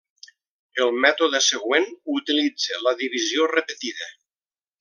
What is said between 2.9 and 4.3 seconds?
divisió repetida.